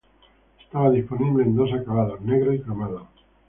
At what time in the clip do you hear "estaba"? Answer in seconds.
0.59-0.89